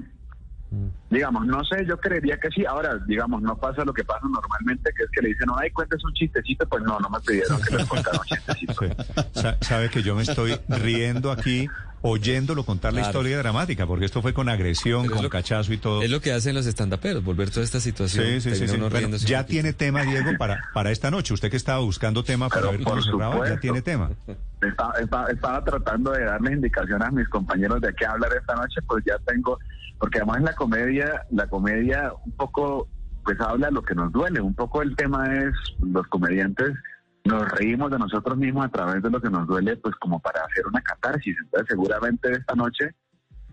Digamos, 1.11 1.47
no 1.47 1.65
sé, 1.65 1.87
yo 1.87 1.97
creería 1.99 2.37
que 2.39 2.49
sí. 2.51 2.67
Ahora, 2.67 2.99
digamos, 3.07 3.41
no 3.41 3.57
pasa 3.57 3.85
lo 3.85 3.95
que 3.95 4.05
pasa 4.05 4.21
normalmente, 4.25 4.91
que 4.97 5.05
es 5.05 5.11
que 5.11 5.23
le 5.23 5.29
dicen, 5.29 5.47
no, 5.47 5.57
ay, 5.59 5.71
cuentes 5.71 6.05
un 6.05 6.13
chistecito. 6.13 6.67
Pues 6.69 6.83
no, 6.85 6.99
no 7.01 7.09
me 7.09 7.19
pidieron 7.21 7.61
que 7.63 7.77
les 7.77 7.87
contara 7.87 8.19
un 8.21 8.25
chistecito. 8.27 8.75
Sí. 9.35 9.49
Sabe 9.63 9.89
que 9.89 10.03
yo 10.03 10.15
me 10.15 10.23
estoy 10.23 10.59
riendo 10.69 11.31
aquí, 11.33 11.69
oyéndolo 12.03 12.65
contar 12.65 12.93
la 12.93 13.01
historia 13.03 13.39
dramática, 13.39 13.87
porque 13.87 14.05
esto 14.05 14.21
fue 14.21 14.35
con 14.35 14.49
agresión, 14.49 15.03
Pero 15.05 15.15
con 15.15 15.25
lo- 15.25 15.31
cachazo 15.31 15.73
y 15.73 15.79
todo. 15.79 16.03
Es 16.03 16.11
lo 16.11 16.21
que 16.21 16.33
hacen 16.33 16.55
los 16.55 16.67
estandaperos, 16.67 17.25
volver 17.25 17.51
toda 17.51 17.65
esta 17.65 17.81
situación. 17.81 18.25
Sí, 18.27 18.41
sí, 18.55 18.67
sí. 18.69 18.77
Bueno, 18.77 19.17
ya 19.17 19.47
tiene 19.47 19.73
tema, 19.73 20.03
Diego, 20.03 20.37
para, 20.37 20.61
para 20.75 20.91
esta 20.91 21.11
noche. 21.11 21.33
Usted 21.35 21.51
que 21.51 21.57
estaba 21.57 21.79
buscando 21.81 22.23
tema 22.25 22.49
para 22.49 22.61
Pero 22.63 22.73
ver 22.73 22.83
cómo 22.83 23.03
cerraba, 23.03 23.49
ya 23.49 23.59
tiene 23.59 23.81
tema. 23.83 24.11
Estaba, 24.61 24.93
estaba, 24.99 25.27
estaba 25.29 25.65
tratando 25.65 26.13
de 26.13 26.25
darles 26.25 26.55
indicaciones 26.55 27.07
a 27.07 27.11
mis 27.13 27.29
compañeros 27.29 27.81
de 27.81 27.95
qué 27.95 28.07
hablar 28.07 28.33
esta 28.39 28.57
noche, 28.57 28.81
pues 28.87 29.05
ya 29.05 29.17
tengo, 29.27 29.59
porque 29.99 30.19
además 30.19 30.43
la 30.43 30.55
comedia, 30.55 31.25
la 31.31 31.47
comedia 31.47 32.13
un 32.25 32.33
poco, 32.33 32.89
pues 33.25 33.41
habla 33.41 33.71
lo 33.71 33.83
que 33.83 33.95
nos 33.95 34.11
duele, 34.11 34.41
un 34.41 34.55
poco 34.55 34.83
el 34.83 34.97
tema 34.97 35.33
es, 35.33 35.53
los 35.81 36.07
comediantes 36.09 36.73
nos 37.25 37.49
reímos 37.53 37.91
de 37.91 37.99
nosotros 37.99 38.37
mismos 38.37 38.67
a 38.67 38.71
través 38.71 39.03
de 39.03 39.11
lo 39.11 39.21
que 39.21 39.31
nos 39.31 39.47
duele, 39.47 39.77
pues 39.77 39.95
como 39.97 40.19
para 40.19 40.41
hacer 40.43 40.67
una 40.67 40.81
catarsis, 40.81 41.37
entonces 41.45 41.69
seguramente 41.69 42.33
esta 42.33 42.55
noche, 42.55 42.95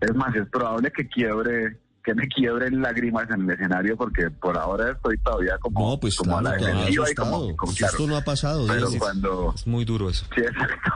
es 0.00 0.14
más, 0.14 0.34
es 0.34 0.48
probable 0.48 0.90
que 0.90 1.06
quiebre, 1.08 1.78
que 2.06 2.14
me 2.14 2.28
quiebren 2.28 2.80
lágrimas 2.80 3.28
en 3.30 3.42
el 3.42 3.50
escenario, 3.50 3.96
porque 3.96 4.30
por 4.30 4.56
ahora 4.56 4.92
estoy 4.92 5.18
todavía 5.18 5.58
como, 5.58 5.90
No, 5.90 5.98
pues 5.98 6.14
como 6.16 6.38
a 6.38 6.40
claro, 6.40 6.54
la 6.54 6.58
todavía 6.60 6.78
defensiva 6.82 7.10
y 7.10 7.14
como, 7.16 7.26
asustado. 7.36 7.56
como, 7.56 7.72
Si 7.72 7.78
claro, 7.78 7.92
Esto 7.92 8.06
no 8.06 8.16
ha 8.16 8.20
pasado, 8.20 8.66
pero 8.68 8.88
Diego. 8.88 9.04
cuando... 9.04 9.52
Es 9.56 9.66
muy 9.66 9.84
duro 9.84 10.08
eso. 10.08 10.24
Sí, 10.34 10.40
exacto. 10.40 10.90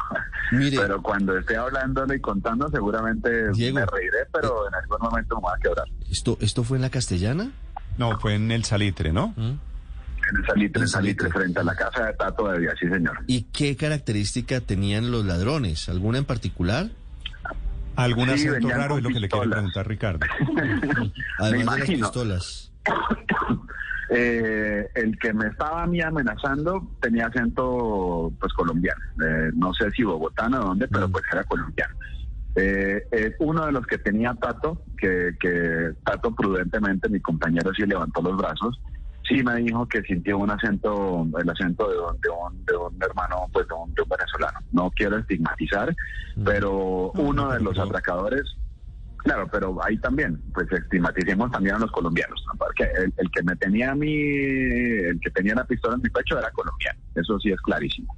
Mire. 0.52 0.76
Pero 0.78 1.02
cuando 1.02 1.36
esté 1.36 1.56
hablándolo 1.56 2.14
y 2.14 2.20
contando, 2.20 2.68
seguramente 2.70 3.50
Diego. 3.52 3.74
me 3.80 3.86
reiré, 3.86 4.18
pero 4.32 4.68
en 4.68 4.74
algún 4.76 4.98
momento 5.00 5.34
me 5.34 5.40
voy 5.42 5.52
a 5.52 5.60
quebrar. 5.60 5.84
¿Esto, 6.08 6.38
¿Esto 6.40 6.62
fue 6.62 6.76
en 6.78 6.82
la 6.82 6.90
castellana? 6.90 7.50
No, 7.98 8.16
fue 8.20 8.36
en 8.36 8.52
el 8.52 8.64
Salitre, 8.64 9.12
¿no? 9.12 9.34
¿Mm? 9.36 9.40
En 10.30 10.36
el 10.36 10.46
salitre, 10.46 10.78
En 10.78 10.82
en 10.84 10.88
salitre, 10.88 10.88
Salitre. 10.88 11.30
frente 11.30 11.58
a 11.58 11.64
la 11.64 11.74
casa 11.74 12.06
de 12.06 12.12
Tato 12.12 12.46
de 12.48 12.58
Vía, 12.60 12.70
sí, 12.78 12.86
señor. 12.88 13.18
¿Y 13.26 13.42
qué 13.52 13.74
característica 13.76 14.60
tenían 14.60 15.10
los 15.10 15.24
ladrones? 15.24 15.88
¿Alguna 15.88 16.18
en 16.18 16.24
particular? 16.24 16.90
Algún 17.96 18.28
Sí, 18.36 18.48
acento 18.48 18.68
raro 18.68 18.96
es 18.98 19.02
lo 19.02 19.08
que 19.10 19.20
le 19.20 19.28
quiere 19.28 19.48
preguntar 19.48 19.86
Ricardo. 19.88 20.20
Además 21.38 21.50
de 21.50 21.50
las 21.58 21.62
imagino. 21.62 22.06
pistolas. 22.06 22.72
Eh, 24.12 24.88
el 24.96 25.16
que 25.20 25.32
me 25.32 25.46
estaba 25.46 25.84
a 25.84 25.86
mí 25.86 26.00
amenazando 26.00 26.96
tenía 27.00 27.26
acento 27.28 28.32
pues 28.40 28.52
colombiano. 28.54 29.00
Eh, 29.24 29.50
no 29.54 29.72
sé 29.72 29.88
si 29.92 30.02
bogotano 30.02 30.58
o 30.58 30.64
dónde, 30.64 30.88
pero 30.88 31.08
pues 31.08 31.22
era 31.32 31.44
colombiano. 31.44 31.94
Eh, 32.56 33.06
eh, 33.12 33.36
uno 33.38 33.66
de 33.66 33.70
los 33.70 33.86
que 33.86 33.98
tenía 33.98 34.34
Tato, 34.34 34.82
que, 34.98 35.36
que 35.38 35.92
Tato 36.04 36.34
prudentemente, 36.34 37.08
mi 37.08 37.20
compañero 37.20 37.72
sí 37.72 37.82
levantó 37.86 38.20
los 38.20 38.36
brazos, 38.36 38.80
sí 39.30 39.42
me 39.42 39.56
dijo 39.56 39.86
que 39.86 40.02
sintió 40.02 40.38
un 40.38 40.50
acento, 40.50 41.26
el 41.40 41.48
acento 41.48 41.88
de 41.88 41.98
un, 41.98 42.20
de 42.20 42.28
un, 42.28 42.64
de 42.64 42.76
un 42.76 43.02
hermano, 43.02 43.46
pues 43.52 43.66
de 43.68 43.74
un, 43.74 43.94
de 43.94 44.02
un 44.02 44.08
venezolano. 44.08 44.58
No 44.72 44.90
quiero 44.90 45.18
estigmatizar, 45.18 45.94
pero 46.44 47.12
uno 47.12 47.50
de 47.52 47.60
los 47.60 47.78
atracadores, 47.78 48.42
claro, 49.18 49.48
pero 49.50 49.78
ahí 49.84 49.96
también, 49.98 50.42
pues 50.52 50.70
estigmaticemos 50.72 51.50
también 51.52 51.76
a 51.76 51.78
los 51.78 51.90
colombianos, 51.92 52.42
¿no? 52.46 52.58
porque 52.58 52.84
el, 52.84 53.12
el 53.16 53.30
que 53.30 53.42
me 53.42 53.56
tenía 53.56 53.92
a 53.92 53.94
mí, 53.94 54.12
el 54.12 55.20
que 55.20 55.30
tenía 55.30 55.54
la 55.54 55.64
pistola 55.64 55.94
en 55.94 56.02
mi 56.02 56.10
pecho 56.10 56.38
era 56.38 56.50
colombiano, 56.50 57.00
eso 57.14 57.38
sí 57.38 57.50
es 57.50 57.60
clarísimo. 57.60 58.14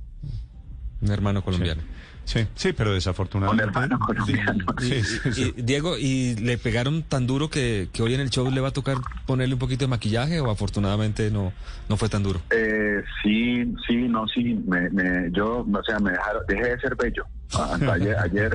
Un 1.02 1.11
hermano 1.11 1.42
colombiano. 1.42 1.83
Sí, 1.83 1.88
sí, 2.25 2.73
pero 2.73 2.93
desafortunadamente. 2.95 3.64
Un 3.64 3.69
hermano 3.71 3.99
colombiano. 3.99 4.64
Sí, 4.81 5.02
sí, 5.02 5.33
sí. 5.33 5.55
Y, 5.57 5.62
Diego, 5.62 5.97
¿y 5.99 6.35
le 6.37 6.57
pegaron 6.59 7.02
tan 7.02 7.26
duro 7.26 7.50
que, 7.50 7.88
que 7.93 8.02
hoy 8.02 8.14
en 8.14 8.21
el 8.21 8.31
show 8.31 8.50
le 8.50 8.61
va 8.61 8.69
a 8.69 8.73
tocar 8.73 8.97
ponerle 9.26 9.55
un 9.55 9.59
poquito 9.61 9.85
de 9.85 9.88
maquillaje 9.88 10.41
o 10.41 10.50
afortunadamente 10.50 11.31
no, 11.31 11.52
no 11.88 11.97
fue 11.97 12.09
tan 12.09 12.23
duro? 12.23 12.41
Eh, 12.50 13.02
sí, 13.23 13.64
sí, 13.87 13.97
no, 14.09 14.26
sí, 14.29 14.55
me, 14.67 14.88
me, 14.91 15.31
yo, 15.33 15.59
o 15.71 15.83
sea, 15.85 15.99
me 15.99 16.11
dejaron, 16.12 16.43
dejé 16.49 16.69
de 16.71 16.81
ser 16.81 16.97
bello. 16.97 17.25
Hasta 17.55 17.93
ayer, 17.93 18.17
ayer 18.25 18.50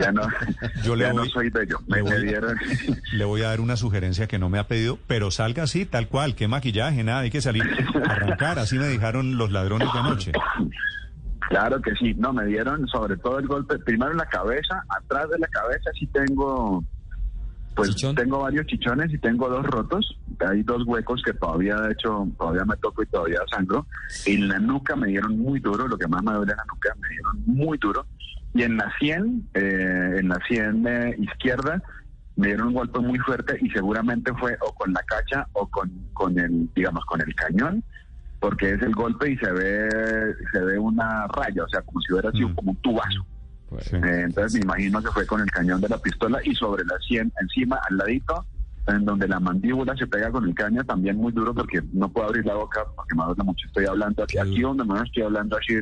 ya 0.00 0.10
no, 0.10 0.22
Yo 0.82 0.96
le 0.96 1.04
ya 1.04 1.12
voy- 1.12 1.26
no 1.26 1.30
soy 1.30 1.48
bello. 1.50 1.78
Me, 1.86 1.98
le 1.98 2.02
me 2.10 2.18
dieron, 2.20 2.58
Le 3.12 3.24
voy 3.24 3.42
a 3.42 3.48
dar 3.50 3.60
una 3.60 3.76
sugerencia 3.76 4.26
que 4.26 4.38
no 4.40 4.48
me 4.48 4.58
ha 4.58 4.66
pedido, 4.66 4.98
pero 5.06 5.30
salga 5.30 5.62
así, 5.62 5.86
tal 5.86 6.08
cual, 6.08 6.34
qué 6.34 6.48
maquillaje, 6.48 7.04
nada, 7.04 7.20
hay 7.20 7.30
que 7.30 7.40
salir, 7.40 7.62
arrancar, 8.08 8.58
así 8.58 8.78
me 8.78 8.88
dijeron 8.88 9.36
los 9.38 9.52
ladrones 9.52 9.92
de 9.92 9.98
anoche. 10.00 10.32
Claro 11.48 11.80
que 11.80 11.94
sí, 11.94 12.14
no, 12.14 12.32
me 12.32 12.46
dieron 12.46 12.86
sobre 12.88 13.16
todo 13.16 13.38
el 13.38 13.46
golpe, 13.46 13.78
primero 13.78 14.12
en 14.12 14.18
la 14.18 14.26
cabeza, 14.26 14.82
atrás 14.88 15.28
de 15.30 15.38
la 15.38 15.48
cabeza 15.48 15.90
sí 15.98 16.06
tengo, 16.08 16.84
pues 17.74 17.90
¿Chichón? 17.94 18.14
tengo 18.14 18.40
varios 18.40 18.66
chichones 18.66 19.12
y 19.12 19.18
tengo 19.18 19.48
dos 19.48 19.64
rotos, 19.66 20.18
hay 20.40 20.62
dos 20.62 20.82
huecos 20.86 21.22
que 21.24 21.32
todavía, 21.34 21.76
de 21.76 21.92
hecho, 21.92 22.26
todavía 22.38 22.64
me 22.64 22.76
toco 22.76 23.02
y 23.02 23.06
todavía 23.06 23.40
sangro, 23.50 23.86
en 24.26 24.48
la 24.48 24.58
nuca 24.58 24.96
me 24.96 25.08
dieron 25.08 25.38
muy 25.38 25.60
duro, 25.60 25.88
lo 25.88 25.98
que 25.98 26.08
más 26.08 26.22
me 26.22 26.32
duele 26.32 26.52
en 26.52 26.58
la 26.58 26.64
nuca, 26.64 26.94
me 27.00 27.08
dieron 27.08 27.42
muy 27.46 27.78
duro, 27.78 28.06
y 28.54 28.62
en 28.62 28.76
la 28.76 28.90
sien, 28.98 29.48
eh, 29.54 30.16
en 30.18 30.28
la 30.28 30.38
sien 30.48 30.86
eh, 30.86 31.14
izquierda, 31.18 31.82
me 32.36 32.48
dieron 32.48 32.68
un 32.68 32.74
golpe 32.74 32.98
muy 33.00 33.18
fuerte 33.18 33.58
y 33.60 33.70
seguramente 33.70 34.32
fue 34.34 34.56
o 34.60 34.72
con 34.74 34.92
la 34.92 35.02
cacha 35.02 35.46
o 35.52 35.66
con, 35.66 35.90
con 36.12 36.38
el, 36.38 36.68
digamos, 36.74 37.04
con 37.06 37.20
el 37.20 37.34
cañón, 37.34 37.82
porque 38.48 38.74
es 38.74 38.82
el 38.82 38.92
golpe 38.94 39.32
y 39.32 39.36
se 39.38 39.50
ve, 39.50 39.88
se 40.52 40.60
ve 40.60 40.78
una 40.78 41.26
raya, 41.26 41.64
o 41.64 41.68
sea, 41.68 41.82
como 41.82 42.00
si 42.00 42.12
hubiera 42.12 42.30
sido 42.30 42.48
Mm. 42.50 42.54
como 42.54 42.70
un 42.70 42.76
tubazo. 42.76 43.26
Sí. 43.82 43.96
Eh, 43.96 44.22
entonces 44.26 44.54
me 44.54 44.60
imagino 44.60 45.02
que 45.02 45.08
fue 45.10 45.26
con 45.26 45.40
el 45.40 45.50
cañón 45.50 45.80
de 45.80 45.88
la 45.88 45.98
pistola 45.98 46.38
y 46.44 46.54
sobre 46.54 46.84
la 46.84 46.94
sien, 47.00 47.32
encima, 47.40 47.80
al 47.90 47.96
ladito, 47.96 48.44
en 48.86 49.04
donde 49.04 49.26
la 49.26 49.40
mandíbula 49.40 49.96
se 49.96 50.06
pega 50.06 50.30
con 50.30 50.44
el 50.44 50.54
caño, 50.54 50.84
también 50.84 51.16
muy 51.16 51.32
duro 51.32 51.52
porque 51.52 51.82
no 51.92 52.08
puedo 52.08 52.28
abrir 52.28 52.46
la 52.46 52.54
boca 52.54 52.82
porque 52.94 53.16
me 53.16 53.24
duele 53.24 53.42
mucho. 53.42 53.66
Estoy 53.66 53.86
hablando 53.86 54.22
aquí, 54.22 54.38
aquí 54.38 54.60
donde 54.60 54.84
me 54.84 55.00
estoy 55.02 55.24
hablando 55.24 55.56
así, 55.56 55.74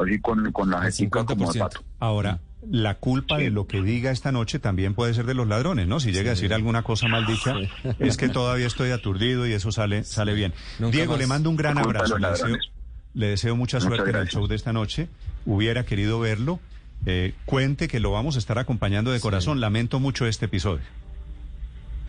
así 0.00 0.20
con, 0.20 0.52
con 0.52 0.70
la 0.70 0.78
Al 0.78 0.92
jetica 0.92 1.24
como 1.24 1.46
50%. 1.50 1.58
pato. 1.58 1.80
Ahora, 1.98 2.38
la 2.70 2.94
culpa 2.96 3.38
de 3.38 3.50
lo 3.50 3.66
que 3.66 3.82
diga 3.82 4.10
esta 4.10 4.32
noche 4.32 4.58
también 4.58 4.94
puede 4.94 5.14
ser 5.14 5.26
de 5.26 5.34
los 5.34 5.46
ladrones, 5.46 5.86
¿no? 5.86 6.00
Si 6.00 6.12
llega 6.12 6.30
a 6.30 6.34
decir 6.34 6.52
alguna 6.54 6.82
cosa 6.82 7.08
mal 7.08 7.26
dicha, 7.26 7.54
es 7.98 8.16
que 8.16 8.28
todavía 8.28 8.66
estoy 8.66 8.90
aturdido 8.90 9.46
y 9.46 9.52
eso 9.52 9.72
sale, 9.72 10.04
sale 10.04 10.34
bien. 10.34 10.52
Nunca 10.78 10.96
Diego, 10.96 11.16
le 11.16 11.26
mando 11.26 11.50
un 11.50 11.56
gran 11.56 11.78
abrazo. 11.78 12.18
Le 12.18 12.28
deseo, 12.28 12.56
le 13.14 13.26
deseo 13.28 13.56
mucha 13.56 13.78
Muchas 13.78 13.88
suerte 13.88 14.10
en 14.10 14.16
el 14.16 14.28
show 14.28 14.46
de 14.46 14.56
esta 14.56 14.72
noche. 14.72 15.08
Hubiera 15.46 15.84
querido 15.84 16.20
verlo. 16.20 16.60
Eh, 17.06 17.34
cuente 17.44 17.86
que 17.88 18.00
lo 18.00 18.12
vamos 18.12 18.36
a 18.36 18.38
estar 18.38 18.58
acompañando 18.58 19.10
de 19.10 19.20
corazón. 19.20 19.60
Lamento 19.60 20.00
mucho 20.00 20.26
este 20.26 20.46
episodio. 20.46 20.84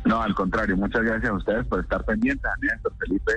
No, 0.06 0.22
al 0.22 0.36
contrario, 0.36 0.78
muchas 0.78 1.04
gracias 1.04 1.32
a 1.32 1.34
ustedes 1.34 1.66
por 1.68 1.80
estar 1.80 2.04
pendientes, 2.06 2.50
Néstor, 2.62 2.94
Felipe, 3.00 3.34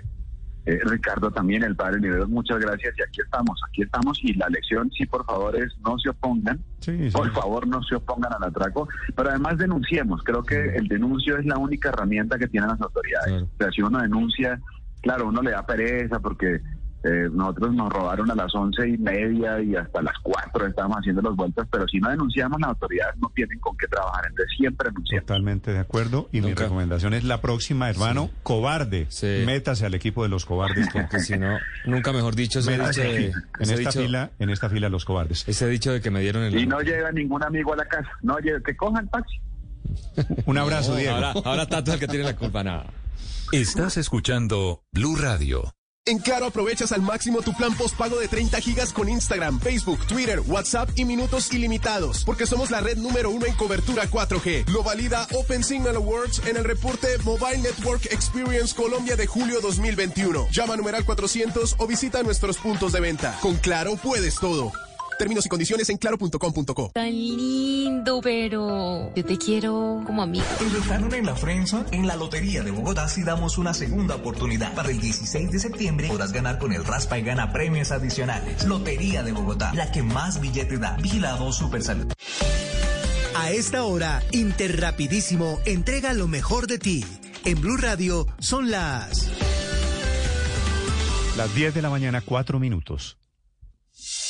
eh, 0.68 0.80
Ricardo 0.84 1.30
también, 1.30 1.62
el 1.62 1.74
padre 1.76 2.00
Niveros, 2.00 2.28
muchas 2.28 2.58
gracias 2.58 2.94
y 2.98 3.02
aquí 3.02 3.20
estamos, 3.22 3.60
aquí 3.68 3.82
estamos 3.82 4.18
y 4.22 4.34
la 4.34 4.48
lección, 4.48 4.90
sí, 4.90 5.06
por 5.06 5.24
favor, 5.24 5.56
es 5.56 5.72
no 5.84 5.98
se 5.98 6.10
opongan, 6.10 6.58
Sí, 6.80 7.10
sí. 7.10 7.16
por 7.16 7.30
favor, 7.32 7.66
no 7.66 7.82
se 7.82 7.94
opongan 7.96 8.32
al 8.34 8.44
atraco, 8.44 8.88
pero 9.16 9.30
además 9.30 9.58
denunciemos, 9.58 10.22
creo 10.22 10.42
que 10.42 10.76
el 10.76 10.88
denuncio 10.88 11.38
es 11.38 11.46
la 11.46 11.58
única 11.58 11.88
herramienta 11.88 12.38
que 12.38 12.48
tienen 12.48 12.68
las 12.70 12.80
autoridades. 12.80 13.28
Claro. 13.28 13.44
O 13.44 13.56
sea, 13.58 13.70
si 13.70 13.82
uno 13.82 13.98
denuncia, 14.00 14.60
claro, 15.00 15.28
uno 15.28 15.42
le 15.42 15.52
da 15.52 15.64
pereza 15.64 16.20
porque 16.20 16.60
eh, 17.04 17.28
nosotros 17.32 17.74
nos 17.74 17.92
robaron 17.92 18.30
a 18.30 18.34
las 18.34 18.52
once 18.54 18.88
y 18.88 18.98
media 18.98 19.60
y 19.62 19.76
hasta 19.76 20.02
las 20.02 20.14
cuatro 20.22 20.66
estábamos 20.66 20.98
haciendo 20.98 21.22
las 21.22 21.36
vueltas, 21.36 21.66
pero 21.70 21.86
si 21.86 21.98
no 22.00 22.10
denunciamos, 22.10 22.60
las 22.60 22.70
autoridades 22.70 23.14
no 23.20 23.30
tienen 23.34 23.58
con 23.60 23.76
qué 23.76 23.86
trabajar, 23.86 24.24
entonces 24.28 24.52
siempre 24.56 24.88
denunciamos. 24.90 25.26
Totalmente 25.26 25.72
de 25.72 25.78
acuerdo. 25.78 26.28
Y 26.32 26.40
mi 26.40 26.54
recomendación 26.54 27.14
es 27.14 27.22
la 27.24 27.40
próxima, 27.40 27.88
hermano, 27.88 28.30
cobarde. 28.42 29.06
Sí. 29.10 29.42
Métase 29.46 29.86
al 29.86 29.94
equipo 29.94 30.22
de 30.24 30.28
los 30.28 30.44
cobardes. 30.44 30.88
que- 30.92 31.00
Porque 31.00 31.20
si 31.20 31.38
no, 31.38 31.56
nunca 31.86 32.12
mejor 32.12 32.34
dicho 32.34 32.60
Métase 32.62 33.02
dicho 33.04 33.12
de, 33.12 33.24
en 33.26 33.34
esta 33.60 33.76
dicho- 33.76 33.92
fila, 34.02 34.30
en 34.40 34.50
esta 34.50 34.68
fila 34.68 34.88
los 34.88 35.04
cobardes. 35.04 35.48
ese 35.48 35.68
dicho 35.68 35.92
de 35.92 36.00
que 36.00 36.10
me 36.10 36.20
dieron 36.20 36.42
el... 36.42 36.58
Y 36.58 36.66
no 36.66 36.80
llega 36.80 37.12
ningún 37.12 37.42
amigo 37.44 37.72
a 37.74 37.76
la 37.76 37.84
casa. 37.86 38.08
No 38.22 38.38
llega, 38.38 38.60
que 38.60 38.76
cojan 38.76 39.08
taxi. 39.08 39.40
Un 40.46 40.58
abrazo, 40.58 40.96
Diego. 40.96 41.14
Ahora, 41.14 41.32
ahora 41.44 41.66
Tato 41.66 41.90
es 41.92 41.94
el 41.94 42.00
que 42.00 42.08
tiene 42.08 42.24
la 42.24 42.34
culpa, 42.36 42.62
nada. 42.64 42.86
Estás 43.52 43.96
escuchando 43.96 44.82
Blue 44.92 45.16
Radio. 45.16 45.72
En 46.08 46.18
Claro 46.20 46.46
aprovechas 46.46 46.92
al 46.92 47.02
máximo 47.02 47.42
tu 47.42 47.52
plan 47.52 47.76
postpago 47.76 48.18
de 48.18 48.28
30 48.28 48.62
gigas 48.62 48.94
con 48.94 49.10
Instagram, 49.10 49.60
Facebook, 49.60 50.06
Twitter, 50.06 50.40
WhatsApp 50.40 50.88
y 50.96 51.04
minutos 51.04 51.52
ilimitados. 51.52 52.24
Porque 52.24 52.46
somos 52.46 52.70
la 52.70 52.80
red 52.80 52.96
número 52.96 53.28
uno 53.28 53.44
en 53.44 53.54
cobertura 53.54 54.08
4G. 54.08 54.68
Lo 54.68 54.82
valida 54.82 55.28
Open 55.34 55.62
Signal 55.62 55.96
Awards 55.96 56.40
en 56.46 56.56
el 56.56 56.64
reporte 56.64 57.08
Mobile 57.24 57.58
Network 57.58 58.06
Experience 58.06 58.74
Colombia 58.74 59.16
de 59.16 59.26
julio 59.26 59.60
2021. 59.60 60.48
Llama 60.50 60.72
a 60.72 60.76
numeral 60.78 61.04
400 61.04 61.76
o 61.76 61.86
visita 61.86 62.22
nuestros 62.22 62.56
puntos 62.56 62.92
de 62.92 63.00
venta. 63.00 63.36
Con 63.42 63.56
Claro 63.56 63.96
puedes 63.96 64.36
todo. 64.36 64.87
Términos 65.18 65.44
y 65.44 65.48
condiciones 65.48 65.88
en 65.88 65.98
claro.com.co. 65.98 66.90
Tan 66.94 67.10
lindo, 67.10 68.20
pero 68.22 69.12
yo 69.14 69.24
te 69.24 69.36
quiero 69.36 70.02
como 70.06 70.22
amiga. 70.22 70.46
En 70.60 70.72
Dejaron 70.72 71.12
en 71.12 71.26
la 71.26 71.34
Friendzone, 71.34 71.86
en 71.90 72.06
la 72.06 72.16
Lotería 72.16 72.62
de 72.62 72.70
Bogotá, 72.70 73.08
si 73.08 73.24
damos 73.24 73.58
una 73.58 73.74
segunda 73.74 74.14
oportunidad. 74.14 74.74
Para 74.74 74.90
el 74.90 75.00
16 75.00 75.50
de 75.50 75.58
septiembre 75.58 76.08
podrás 76.08 76.32
ganar 76.32 76.58
con 76.58 76.72
el 76.72 76.84
Raspa 76.84 77.18
y 77.18 77.22
Gana 77.22 77.52
premios 77.52 77.90
adicionales. 77.90 78.64
Lotería 78.64 79.22
de 79.22 79.32
Bogotá, 79.32 79.72
la 79.74 79.90
que 79.90 80.02
más 80.02 80.40
billete 80.40 80.78
da. 80.78 80.96
Vigilado 81.02 81.52
Super 81.52 81.82
Salud. 81.82 82.12
A 83.34 83.50
esta 83.50 83.84
hora, 83.84 84.22
Interrapidísimo 84.32 85.58
entrega 85.64 86.12
lo 86.12 86.28
mejor 86.28 86.66
de 86.66 86.78
ti. 86.78 87.04
En 87.44 87.60
Blue 87.60 87.76
Radio 87.76 88.26
son 88.38 88.70
las... 88.70 89.28
Las 91.36 91.54
10 91.54 91.74
de 91.74 91.82
la 91.82 91.90
mañana, 91.90 92.20
4 92.20 92.58
minutos. 92.58 93.16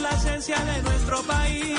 la 0.00 0.10
esencia 0.10 0.58
de 0.58 0.82
nuestro 0.82 1.22
país. 1.22 1.78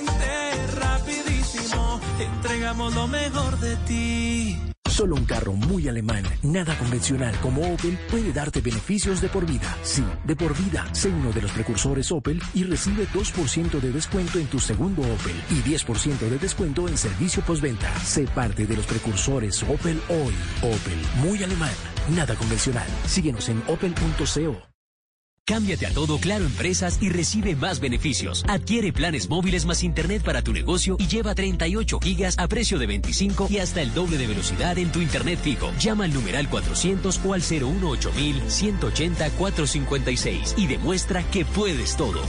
Inter, 0.00 0.74
rapidísimo, 0.78 2.00
entregamos 2.18 2.94
lo 2.94 3.06
mejor 3.06 3.58
de 3.60 3.76
ti. 3.88 4.58
Solo 4.94 5.16
un 5.16 5.24
carro 5.24 5.54
muy 5.54 5.88
alemán, 5.88 6.22
nada 6.44 6.78
convencional 6.78 7.34
como 7.40 7.62
Opel 7.62 7.98
puede 8.08 8.32
darte 8.32 8.60
beneficios 8.60 9.20
de 9.20 9.28
por 9.28 9.44
vida. 9.44 9.76
Sí, 9.82 10.04
de 10.24 10.36
por 10.36 10.56
vida. 10.56 10.86
Sé 10.92 11.08
uno 11.08 11.32
de 11.32 11.42
los 11.42 11.50
precursores 11.50 12.12
Opel 12.12 12.40
y 12.54 12.62
recibe 12.62 13.08
2% 13.08 13.80
de 13.80 13.90
descuento 13.90 14.38
en 14.38 14.46
tu 14.46 14.60
segundo 14.60 15.02
Opel 15.02 15.34
y 15.50 15.68
10% 15.68 16.18
de 16.30 16.38
descuento 16.38 16.86
en 16.86 16.96
servicio 16.96 17.42
postventa. 17.42 17.92
Sé 18.04 18.28
parte 18.28 18.68
de 18.68 18.76
los 18.76 18.86
precursores 18.86 19.64
Opel 19.64 20.00
hoy. 20.08 20.34
Opel, 20.62 21.00
muy 21.16 21.42
alemán, 21.42 21.74
nada 22.14 22.36
convencional. 22.36 22.86
Síguenos 23.06 23.48
en 23.48 23.64
opel.co. 23.66 24.73
Cámbiate 25.46 25.86
a 25.86 25.90
todo 25.90 26.18
Claro 26.18 26.46
Empresas 26.46 26.98
y 27.02 27.10
recibe 27.10 27.54
más 27.54 27.78
beneficios. 27.78 28.44
Adquiere 28.48 28.94
planes 28.94 29.28
móviles 29.28 29.66
más 29.66 29.82
internet 29.82 30.22
para 30.22 30.40
tu 30.40 30.54
negocio 30.54 30.96
y 30.98 31.06
lleva 31.06 31.34
38 31.34 32.00
gigas 32.00 32.38
a 32.38 32.48
precio 32.48 32.78
de 32.78 32.86
25 32.86 33.48
y 33.50 33.58
hasta 33.58 33.82
el 33.82 33.92
doble 33.92 34.16
de 34.16 34.26
velocidad 34.26 34.78
en 34.78 34.90
tu 34.90 35.02
internet 35.02 35.38
fijo. 35.42 35.70
Llama 35.78 36.04
al 36.04 36.14
numeral 36.14 36.48
400 36.48 37.20
o 37.22 37.34
al 37.34 37.42
018 37.42 38.10
180 38.48 39.30
456 39.30 40.54
y 40.56 40.66
demuestra 40.66 41.22
que 41.30 41.44
puedes 41.44 41.94
todo. 41.94 42.22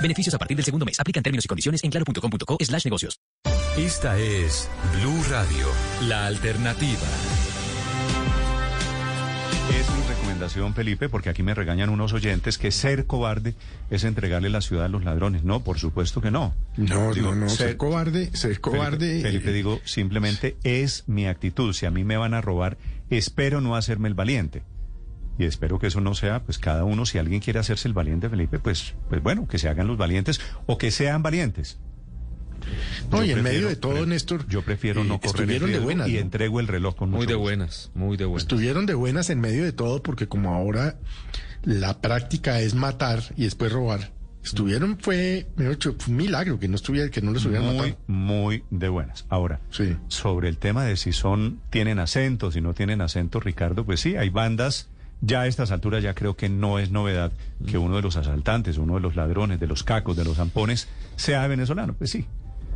Beneficios 0.00 0.34
a 0.34 0.38
partir 0.38 0.56
del 0.56 0.64
segundo 0.64 0.86
mes. 0.86 1.00
Aplican 1.00 1.24
términos 1.24 1.44
y 1.44 1.48
condiciones 1.48 1.82
en 1.82 1.90
claro.com.co 1.90 2.56
slash 2.60 2.84
negocios. 2.84 3.18
Esta 3.76 4.16
es 4.16 4.70
Blue 5.00 5.24
Radio, 5.28 5.66
la 6.02 6.26
alternativa. 6.26 7.08
Recomendación 10.34 10.74
Felipe, 10.74 11.08
porque 11.08 11.28
aquí 11.28 11.44
me 11.44 11.54
regañan 11.54 11.90
unos 11.90 12.12
oyentes 12.12 12.58
que 12.58 12.72
ser 12.72 13.06
cobarde 13.06 13.54
es 13.90 14.02
entregarle 14.02 14.50
la 14.50 14.60
ciudad 14.60 14.86
a 14.86 14.88
los 14.88 15.04
ladrones. 15.04 15.44
No, 15.44 15.60
por 15.62 15.78
supuesto 15.78 16.20
que 16.20 16.32
no. 16.32 16.54
No, 16.76 17.14
no, 17.14 17.34
no. 17.36 17.48
Ser, 17.48 17.76
cobarde, 17.76 18.34
ser 18.34 18.60
cobarde. 18.60 19.22
Felipe, 19.22 19.28
Felipe, 19.28 19.52
digo, 19.52 19.80
simplemente 19.84 20.56
es 20.64 21.04
mi 21.06 21.26
actitud. 21.26 21.72
Si 21.72 21.86
a 21.86 21.92
mí 21.92 22.02
me 22.02 22.16
van 22.16 22.34
a 22.34 22.40
robar, 22.40 22.76
espero 23.10 23.60
no 23.60 23.76
hacerme 23.76 24.08
el 24.08 24.14
valiente. 24.14 24.62
Y 25.38 25.44
espero 25.44 25.78
que 25.78 25.86
eso 25.86 26.00
no 26.00 26.14
sea, 26.14 26.42
pues 26.42 26.58
cada 26.58 26.84
uno, 26.84 27.06
si 27.06 27.18
alguien 27.18 27.40
quiere 27.40 27.60
hacerse 27.60 27.86
el 27.86 27.94
valiente, 27.94 28.28
Felipe, 28.28 28.58
pues, 28.58 28.94
pues 29.08 29.22
bueno, 29.22 29.46
que 29.46 29.58
se 29.58 29.68
hagan 29.68 29.86
los 29.86 29.96
valientes 29.96 30.40
o 30.66 30.78
que 30.78 30.90
sean 30.90 31.22
valientes. 31.22 31.78
No, 33.10 33.24
y 33.24 33.30
en 33.30 33.42
medio 33.42 33.68
de 33.68 33.76
todo, 33.76 34.06
Néstor. 34.06 34.46
Yo 34.48 34.62
prefiero 34.62 35.04
no 35.04 35.20
correr 35.20 35.26
estuvieron 35.42 35.72
de 35.72 35.78
buenas, 35.78 36.08
y 36.08 36.18
entrego 36.18 36.60
el 36.60 36.68
reloj 36.68 36.96
con 36.96 37.10
Muy 37.10 37.26
de 37.26 37.34
buenas, 37.34 37.90
muy 37.94 38.16
de 38.16 38.24
buenas. 38.24 38.42
Estuvieron 38.42 38.86
de 38.86 38.94
buenas 38.94 39.30
en 39.30 39.40
medio 39.40 39.64
de 39.64 39.72
todo 39.72 40.02
porque 40.02 40.26
como 40.28 40.54
ahora 40.54 40.96
la 41.62 42.00
práctica 42.00 42.60
es 42.60 42.74
matar 42.74 43.22
y 43.36 43.44
después 43.44 43.72
robar. 43.72 44.12
Estuvieron, 44.42 44.98
fue, 44.98 45.46
fue 45.56 45.94
un 46.08 46.16
milagro 46.16 46.58
que 46.58 46.68
no 46.68 46.76
estuviera, 46.76 47.08
que 47.10 47.22
no 47.22 47.32
les 47.32 47.46
hubieran 47.46 47.66
muy, 47.66 47.76
matado. 47.76 47.96
muy 48.08 48.62
de 48.70 48.88
buenas. 48.90 49.24
Ahora, 49.30 49.60
Sí. 49.70 49.96
sobre 50.08 50.50
el 50.50 50.58
tema 50.58 50.84
de 50.84 50.96
si 50.98 51.12
son, 51.12 51.60
tienen 51.70 51.98
acento, 51.98 52.50
si 52.52 52.60
no 52.60 52.74
tienen 52.74 53.00
acento, 53.00 53.40
Ricardo, 53.40 53.86
pues 53.86 54.00
sí, 54.00 54.16
hay 54.16 54.28
bandas, 54.28 54.90
ya 55.22 55.40
a 55.42 55.46
estas 55.46 55.70
alturas 55.70 56.02
ya 56.02 56.12
creo 56.14 56.36
que 56.36 56.50
no 56.50 56.78
es 56.78 56.90
novedad 56.90 57.32
que 57.66 57.78
uno 57.78 57.96
de 57.96 58.02
los 58.02 58.16
asaltantes, 58.16 58.76
uno 58.76 58.96
de 58.96 59.00
los 59.00 59.16
ladrones, 59.16 59.60
de 59.60 59.66
los 59.66 59.82
cacos, 59.82 60.14
de 60.14 60.24
los 60.24 60.36
zampones, 60.36 60.88
sea 61.16 61.46
venezolano, 61.46 61.94
pues 61.94 62.10
sí. 62.10 62.26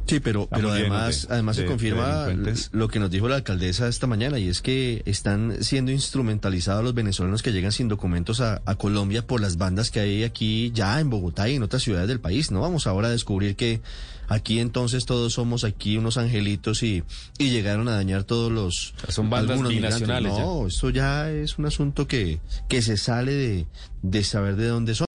Sí, 0.08 0.20
pero, 0.20 0.48
pero 0.48 0.70
además, 0.72 1.28
de- 1.28 1.34
además 1.34 1.56
de- 1.56 1.62
se 1.62 1.68
confirma 1.68 2.26
lo 2.72 2.88
que 2.88 2.98
nos 2.98 3.10
dijo 3.10 3.28
la 3.28 3.36
alcaldesa 3.36 3.88
esta 3.88 4.06
mañana 4.06 4.38
y 4.38 4.48
es 4.48 4.62
que 4.62 5.02
están 5.04 5.62
siendo 5.62 5.92
instrumentalizados 5.92 6.82
los 6.82 6.94
venezolanos 6.94 7.42
que 7.42 7.52
llegan 7.52 7.72
sin 7.72 7.88
documentos 7.88 8.40
a, 8.40 8.62
a 8.64 8.74
Colombia 8.76 9.26
por 9.26 9.40
las 9.40 9.56
bandas 9.58 9.90
que 9.90 10.00
hay 10.00 10.24
aquí 10.24 10.70
ya 10.74 10.98
en 11.00 11.10
Bogotá 11.10 11.48
y 11.48 11.56
en 11.56 11.62
otras 11.62 11.82
ciudades 11.82 12.08
del 12.08 12.20
país. 12.20 12.50
No 12.50 12.60
vamos 12.60 12.86
ahora 12.86 13.08
a 13.08 13.10
descubrir 13.10 13.54
que 13.56 13.80
aquí 14.28 14.60
entonces 14.60 15.06
todos 15.06 15.32
somos 15.34 15.64
aquí 15.64 15.96
unos 15.96 16.16
angelitos 16.18 16.82
y, 16.82 17.02
y 17.38 17.50
llegaron 17.50 17.88
a 17.88 17.92
dañar 17.92 18.24
todos 18.24 18.52
los 18.52 18.94
son 19.08 19.30
bandas 19.30 19.58
binacionales. 19.68 20.32
No, 20.32 20.66
esto 20.66 20.90
ya 20.90 21.30
es 21.30 21.58
un 21.58 21.66
asunto 21.66 22.06
que, 22.06 22.40
que 22.68 22.82
se 22.82 22.96
sale 22.96 23.32
de, 23.32 23.66
de 24.02 24.24
saber 24.24 24.56
de 24.56 24.66
dónde 24.68 24.94
son. 24.94 25.07